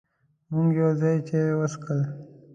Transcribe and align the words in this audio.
مونږ 0.51 0.69
یو 0.81 0.91
ځای 1.01 1.17
چای 1.27 1.51
وڅښل. 1.57 1.99